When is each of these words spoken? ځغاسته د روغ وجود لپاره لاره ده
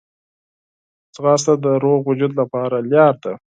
ځغاسته 1.15 1.53
د 1.63 1.65
روغ 1.83 1.99
وجود 2.09 2.31
لپاره 2.39 2.77
لاره 2.91 3.11
ده 3.23 3.33